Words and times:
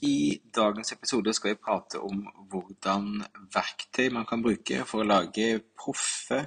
I 0.00 0.38
dagens 0.54 0.92
episode 0.94 1.32
skal 1.34 1.54
vi 1.54 1.58
prate 1.58 1.98
om 1.98 2.20
hvordan 2.52 3.24
verktøy 3.54 4.12
man 4.14 4.26
kan 4.28 4.42
bruke 4.44 4.84
for 4.86 5.02
å 5.02 5.08
lage 5.08 5.58
proffe 5.78 6.44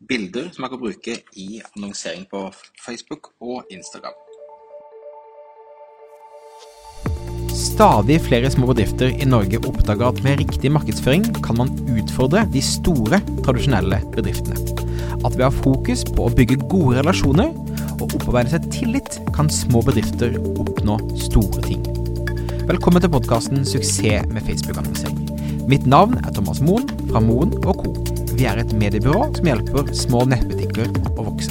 bilder 0.00 0.50
som 0.52 0.66
man 0.66 0.72
kan 0.72 0.82
bruke 0.82 1.14
i 1.40 1.62
annonsering 1.70 2.26
på 2.28 2.42
Facebook 2.84 3.32
og 3.40 3.70
Instagram. 3.72 4.16
Stadig 7.56 8.18
flere 8.24 8.50
små 8.52 8.68
bedrifter 8.70 9.14
i 9.16 9.28
Norge 9.28 9.60
oppdager 9.64 10.10
at 10.10 10.20
med 10.24 10.42
riktig 10.42 10.72
markedsføring 10.72 11.24
kan 11.40 11.56
man 11.60 11.72
utfordre 11.94 12.44
de 12.52 12.60
store, 12.64 13.22
tradisjonelle 13.44 14.02
bedriftene. 14.12 14.60
At 15.24 15.36
ved 15.36 15.46
å 15.46 15.48
ha 15.48 15.62
fokus 15.62 16.04
på 16.08 16.28
å 16.28 16.34
bygge 16.36 16.60
gode 16.66 17.00
relasjoner 17.00 17.52
og 18.00 18.06
opparbeide 18.10 18.52
seg 18.56 18.68
tillit, 18.72 19.20
kan 19.36 19.48
små 19.52 19.84
bedrifter 19.88 20.36
oppnå 20.60 21.00
store 21.28 21.64
ting. 21.64 21.99
Velkommen 22.70 23.02
til 23.02 23.10
podkasten 23.10 23.64
'Suksess 23.66 24.28
med 24.30 24.42
Facebook-annonsering'. 24.46 25.66
Mitt 25.66 25.86
navn 25.86 26.14
er 26.14 26.30
Thomas 26.30 26.60
Moen 26.60 26.86
fra 27.10 27.18
Moen 27.18 27.50
Co. 27.62 27.72
Vi 28.36 28.44
er 28.44 28.60
et 28.62 28.72
mediebyrå 28.72 29.24
som 29.34 29.48
hjelper 29.48 29.90
små 29.90 30.20
nettbutikker 30.30 30.86
å 31.18 31.24
vokse. 31.26 31.50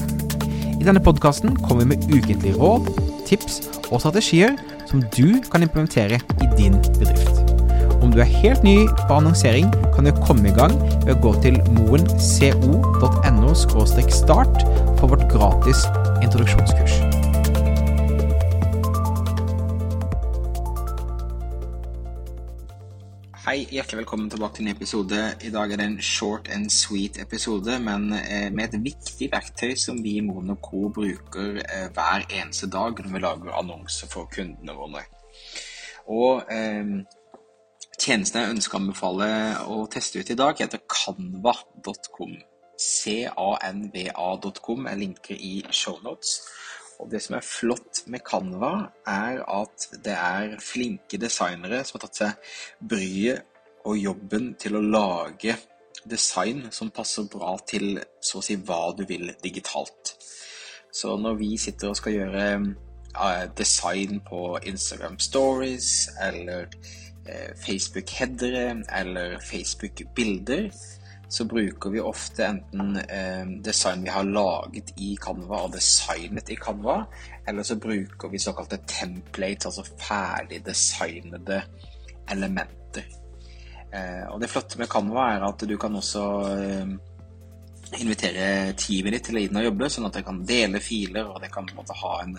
I 0.79 0.85
denne 0.88 1.03
podkasten 1.03 1.57
kommer 1.59 1.84
vi 1.84 1.90
med 1.90 2.07
ukentlige 2.07 2.55
råd, 2.55 2.88
tips 3.27 3.59
og 3.91 3.99
strategier 3.99 4.55
som 4.88 5.03
du 5.17 5.41
kan 5.52 5.62
implementere 5.67 6.21
i 6.40 6.48
din 6.55 6.79
bedrift. 7.02 7.43
Om 8.01 8.15
du 8.15 8.21
er 8.23 8.35
helt 8.40 8.63
ny 8.63 8.88
på 8.88 9.20
annonsering, 9.20 9.67
kan 9.95 10.07
du 10.07 10.15
komme 10.23 10.48
i 10.48 10.55
gang 10.55 10.71
ved 11.04 11.17
å 11.17 11.21
gå 11.27 11.35
til 11.43 11.59
moenco.no 11.76 13.55
start 13.59 14.63
for 14.95 15.07
vårt 15.12 15.27
gratis 15.27 15.84
introduksjonskurs. 16.23 17.28
Hei, 23.39 23.61
hjertelig 23.71 24.02
velkommen 24.02 24.27
tilbake 24.27 24.57
til 24.57 24.66
en 24.66 24.73
episode. 24.73 25.18
I 25.48 25.49
dag 25.54 25.71
er 25.71 25.79
det 25.79 25.85
en 25.87 26.01
short 26.04 26.49
and 26.51 26.68
sweet 26.76 27.15
episode, 27.21 27.77
men 27.79 28.12
eh, 28.18 28.51
med 28.51 28.73
et 28.73 28.84
viktig 28.84 29.29
verktøy 29.32 29.77
som 29.79 30.01
vi 30.04 30.18
i 30.20 30.23
Mono 30.27 30.57
Co 30.59 30.90
bruker 30.91 31.62
eh, 31.62 31.87
hver 31.95 32.26
eneste 32.27 32.67
dag 32.67 32.99
når 32.99 33.13
vi 33.13 33.21
lager 33.23 33.55
annonser 33.55 34.12
for 34.12 34.27
kundene 34.34 34.76
våre. 34.76 35.05
Og 36.12 36.51
eh, 36.51 36.84
tjenesten 37.95 38.41
jeg 38.41 38.57
ønsker 38.57 38.76
å 38.76 38.82
anbefale 38.84 39.29
å 39.71 39.87
teste 39.87 40.20
ut 40.20 40.34
i 40.35 40.40
dag, 40.43 40.60
heter 40.60 40.84
canva.com. 40.91 42.35
C-a-n-v-a.com. 42.90 44.79
Jeg 44.91 45.01
linker 45.05 45.35
i 45.40 45.63
shownotes. 45.71 46.41
Og 46.99 47.07
det 47.11 47.21
som 47.23 47.37
er 47.37 47.45
flott 47.45 48.03
med 48.11 48.23
Canva, 48.27 48.73
er 49.07 49.39
at 49.47 49.87
det 50.03 50.15
er 50.15 50.59
flinke 50.63 51.19
designere 51.21 51.81
som 51.87 51.97
har 51.97 52.07
tatt 52.07 52.19
seg 52.19 52.53
bryet 52.91 53.45
og 53.87 53.95
jobben 53.97 54.53
til 54.59 54.75
å 54.75 54.83
lage 54.83 55.55
design 56.09 56.67
som 56.75 56.91
passer 56.91 57.27
bra 57.31 57.55
til 57.67 57.99
så 58.23 58.39
å 58.39 58.45
si 58.45 58.57
hva 58.59 58.89
du 58.95 59.05
vil 59.07 59.31
digitalt. 59.43 60.15
Så 60.91 61.15
når 61.21 61.39
vi 61.39 61.53
sitter 61.61 61.91
og 61.91 61.99
skal 61.99 62.17
gjøre 62.17 62.45
design 63.57 64.19
på 64.25 64.59
Instagram 64.69 65.19
Stories 65.19 66.09
eller 66.22 66.67
uh, 66.67 67.51
Facebook-headere 67.66 68.83
eller 69.00 69.39
Facebook-bilder, 69.44 70.69
så 71.30 71.46
bruker 71.46 71.90
vi 71.94 72.02
ofte 72.02 72.46
enten 72.46 72.96
eh, 72.97 73.46
design 73.62 74.03
vi 74.03 74.09
har 74.09 74.24
laget 74.25 74.94
i 74.97 75.12
Canva 75.22 75.63
og 75.68 75.75
designet 75.75 76.50
i 76.50 76.58
Canva, 76.58 77.03
eller 77.47 77.63
så 77.63 77.78
bruker 77.78 78.31
vi 78.31 78.41
såkalte 78.41 78.81
templates, 78.90 79.69
altså 79.69 79.85
ferdig 80.02 80.63
designede 80.66 81.62
elementer. 82.30 83.06
Eh, 83.94 84.25
og 84.31 84.41
det 84.41 84.50
flotte 84.50 84.81
med 84.81 84.90
Canva 84.90 85.28
er 85.35 85.46
at 85.46 85.68
du 85.69 85.75
kan 85.78 85.96
også 86.02 86.25
eh, 86.56 86.97
invitere 88.02 88.74
teamet 88.78 89.19
ditt 89.19 89.29
til 89.29 89.38
å 89.38 89.45
inn 89.45 89.62
og 89.62 89.69
jobbe, 89.69 89.94
sånn 89.94 90.09
at 90.09 90.18
jeg 90.18 90.28
kan 90.31 90.44
dele 90.50 90.81
filer, 90.81 91.29
og 91.29 91.41
det 91.45 91.53
kan 91.53 91.69
på 91.69 91.78
en 91.78 91.81
måte 91.84 92.01
ha 92.01 92.16
en, 92.25 92.35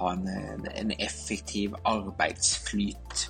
ha 0.00 0.12
en, 0.16 0.28
en 0.74 0.94
effektiv 0.98 1.78
arbeidsflyt. 1.86 3.28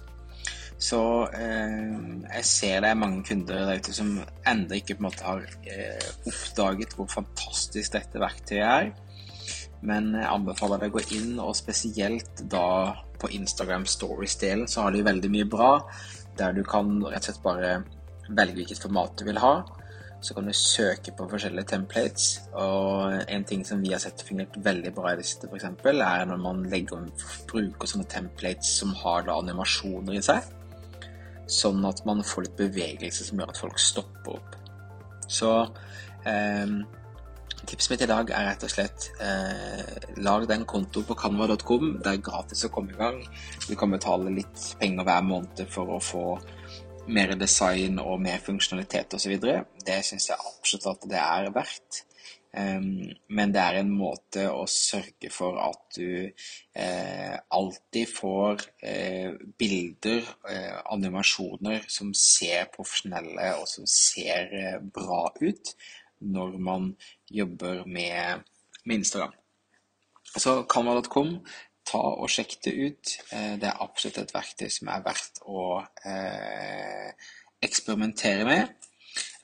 Så 0.77 1.01
eh, 1.33 1.93
jeg 2.27 2.45
ser 2.45 2.83
det 2.85 2.91
er 2.91 2.99
mange 3.01 3.23
kunder 3.25 3.63
der 3.65 3.79
ute 3.81 3.95
som 3.97 4.11
ennå 4.45 4.77
ikke 4.77 4.99
på 4.99 5.01
en 5.01 5.07
måte 5.09 5.25
har 5.25 5.45
eh, 5.73 6.09
oppdaget 6.29 6.93
hvor 6.99 7.09
fantastisk 7.09 7.95
dette 7.97 8.21
verktøyet 8.21 8.67
er. 8.67 8.91
Men 9.87 10.13
jeg 10.19 10.29
anbefaler 10.29 10.83
deg 10.83 10.93
å 10.93 10.99
gå 10.99 11.05
inn, 11.17 11.39
og 11.41 11.57
spesielt 11.57 12.45
da 12.53 12.93
på 13.21 13.31
Instagram 13.33 13.87
Stories-delen 13.89 14.69
så 14.69 14.85
har 14.85 14.93
de 14.93 15.05
veldig 15.07 15.31
mye 15.33 15.49
bra, 15.49 15.71
der 16.37 16.53
du 16.57 16.63
kan 16.69 16.99
rett 17.07 17.25
og 17.25 17.31
slett 17.31 17.45
bare 17.45 17.73
velge 18.27 18.59
hvilket 18.59 18.83
format 18.83 19.17
du 19.17 19.25
vil 19.29 19.41
ha. 19.41 19.55
Så 20.21 20.35
kan 20.35 20.49
du 20.49 20.53
søke 20.57 21.13
på 21.17 21.29
forskjellige 21.31 21.71
templates, 21.71 22.27
og 22.57 23.17
en 23.33 23.45
ting 23.49 23.65
som 23.69 23.81
vi 23.85 23.95
har 23.95 24.03
sett 24.03 24.25
fungert 24.27 24.57
veldig 24.65 24.93
bra 24.97 25.13
i 25.13 25.21
det 25.21 25.29
siste, 25.29 25.49
f.eks., 25.49 25.69
er 25.93 26.29
når 26.29 26.41
man 26.43 26.65
legger, 26.73 27.09
bruker 27.49 27.89
sånne 27.89 28.09
templates 28.11 28.77
som 28.83 28.93
har 29.05 29.29
da 29.29 29.39
animasjoner 29.41 30.19
i 30.19 30.25
seg 30.25 30.53
sånn 31.47 31.85
at 31.87 32.03
man 32.09 32.25
får 32.27 32.47
litt 32.47 32.61
bevegelse 32.61 33.27
som 33.27 33.41
gjør 33.41 33.53
at 33.53 33.61
folk 33.61 33.81
stopper 33.83 34.39
opp. 34.39 34.57
Så 35.27 35.51
eh, 36.27 36.77
tipset 37.67 37.93
mitt 37.93 38.05
i 38.07 38.11
dag 38.11 38.31
er 38.35 38.49
rett 38.51 38.67
og 38.67 38.73
slett 38.73 39.09
eh, 39.23 40.11
lag 40.23 40.47
den 40.51 40.67
kontoen 40.69 41.07
på 41.09 41.19
canva.com. 41.19 41.97
Det 42.03 42.13
er 42.13 42.25
gratis 42.25 42.67
å 42.67 42.73
komme 42.75 42.95
i 42.95 42.99
gang. 42.99 43.23
Du 43.67 43.75
kan 43.79 43.95
betale 43.95 44.35
litt 44.35 44.71
penger 44.81 45.07
hver 45.07 45.27
måned 45.27 45.65
for 45.73 45.97
å 45.97 46.03
få 46.03 46.27
mer 47.07 47.37
design 47.39 48.01
og 48.03 48.21
mer 48.23 48.43
funksjonalitet 48.43 49.15
osv. 49.15 49.37
Det 49.87 50.01
syns 50.07 50.31
jeg 50.33 50.51
absolutt 50.51 50.91
at 50.91 51.09
det 51.11 51.23
er 51.23 51.51
verdt. 51.55 52.03
Um, 52.57 53.11
men 53.29 53.51
det 53.53 53.61
er 53.61 53.83
en 53.83 53.91
måte 53.93 54.47
å 54.49 54.63
sørge 54.71 55.29
for 55.29 55.59
at 55.61 55.99
du 55.99 56.25
eh, 56.25 57.35
alltid 57.53 58.09
får 58.09 58.65
eh, 58.81 59.35
bilder, 59.61 60.25
eh, 60.49 60.79
animasjoner, 60.95 61.85
som 61.93 62.15
ser 62.17 62.71
profesjonelle 62.73 63.51
og 63.61 63.69
som 63.69 63.85
ser 63.91 64.81
bra 64.95 65.27
ut 65.43 65.75
når 66.25 66.57
man 66.57 66.89
jobber 67.29 67.85
med, 67.85 68.49
med. 68.89 69.05
Så 70.33 70.57
canva.com, 70.73 71.37
ta 71.85 72.01
og 72.17 72.33
sjekk 72.33 72.57
det 72.65 72.73
ut. 72.73 73.17
Det 73.61 73.69
er 73.69 73.85
absolutt 73.85 74.23
et 74.23 74.33
verktøy 74.33 74.71
som 74.73 74.89
er 74.95 75.05
verdt 75.05 75.43
å 75.45 75.67
eksperimentere 77.67 78.49
med. 78.49 78.76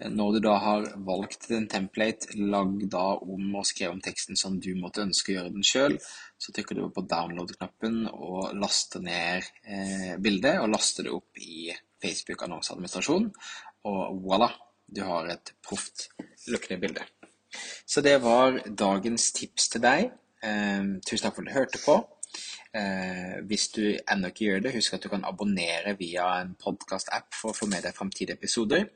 Når 0.00 0.32
du 0.32 0.38
da 0.46 0.56
har 0.58 0.86
valgt 1.06 1.50
en 1.54 1.68
template, 1.70 2.32
lag 2.38 2.72
da 2.90 3.04
om 3.20 3.56
og 3.60 3.66
skrev 3.68 3.92
om 3.92 4.00
teksten 4.02 4.38
som 4.38 4.58
du 4.62 4.72
måtte 4.78 5.04
ønske 5.04 5.32
å 5.32 5.36
gjøre 5.36 5.54
den 5.54 5.66
sjøl, 5.66 5.98
så 6.40 6.54
trykker 6.54 6.78
du 6.78 6.86
på 6.90 7.04
download-knappen 7.10 8.06
og 8.10 8.54
laster 8.58 9.04
ned 9.04 9.46
eh, 9.62 10.14
bildet, 10.22 10.58
og 10.62 10.72
laster 10.72 11.06
det 11.06 11.14
opp 11.14 11.42
i 11.42 11.70
Facebook 12.02 12.42
annonseadministrasjon, 12.46 13.28
og 13.90 14.24
voilà, 14.24 14.50
du 14.86 15.04
har 15.06 15.28
et 15.30 15.54
proft 15.64 16.08
lukkende 16.50 16.80
bilde. 16.82 17.06
Så 17.86 18.00
det 18.00 18.16
var 18.24 18.58
dagens 18.66 19.30
tips 19.36 19.68
til 19.74 19.84
deg. 19.84 20.10
Eh, 20.42 20.98
tusen 21.04 21.28
takk 21.28 21.36
for 21.36 21.44
at 21.44 21.52
du 21.52 21.56
hørte 21.58 21.82
på. 21.84 22.00
Eh, 22.72 23.38
hvis 23.44 23.68
du 23.74 23.84
ennå 23.92 24.30
ikke 24.32 24.46
gjør 24.46 24.64
det, 24.64 24.74
husk 24.78 24.96
at 24.96 25.04
du 25.04 25.10
kan 25.12 25.26
abonnere 25.28 25.94
via 25.98 26.30
en 26.40 26.54
podkast-app 26.56 27.36
for 27.36 27.52
å 27.52 27.56
få 27.56 27.68
med 27.68 27.84
deg 27.84 27.96
framtidige 27.96 28.38
episoder. 28.40 28.88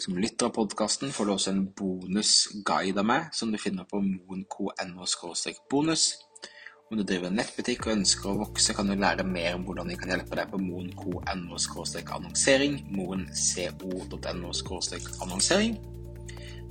Som 0.00 0.16
lytter 0.16 0.48
av 0.48 0.54
podkasten 0.56 1.12
får 1.12 1.26
du 1.26 1.32
også 1.34 1.52
en 1.52 1.66
bonusguide 1.76 3.02
av 3.02 3.06
meg, 3.10 3.28
som 3.36 3.52
du 3.52 3.58
finner 3.60 3.84
på 3.88 4.00
moenco.no 4.00 5.06
bonus. 5.70 6.06
Om 6.90 6.98
du 6.98 7.04
driver 7.06 7.28
en 7.28 7.36
nettbutikk 7.38 7.84
og 7.86 7.92
ønsker 7.98 8.32
å 8.32 8.38
vokse, 8.40 8.74
kan 8.74 8.88
du 8.88 8.96
lære 8.98 9.22
mer 9.22 9.54
om 9.54 9.62
hvordan 9.68 9.92
vi 9.92 9.98
kan 10.00 10.10
hjelpe 10.10 10.34
deg 10.34 10.50
på 10.50 10.58
moen.no 10.58 11.20
annonsering, 12.16 12.80
moenco.no 12.90 14.52
annonsering. 15.22 15.78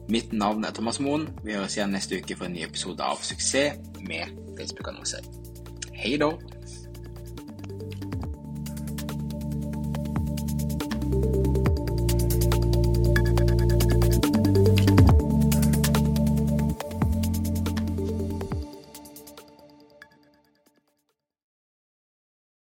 Mitt 0.10 0.34
navn 0.34 0.66
er 0.66 0.74
Thomas 0.74 1.00
Moen. 1.00 1.28
Vi 1.46 1.54
høres 1.54 1.78
igjen 1.78 1.94
neste 1.94 2.18
uke 2.18 2.36
for 2.36 2.50
en 2.50 2.58
ny 2.58 2.66
episode 2.66 3.06
av 3.06 3.22
Suksess 3.24 3.78
med 4.02 4.34
Facebook-annonsering. 4.58 5.30
Hei 5.94 6.18
da! 6.18 6.34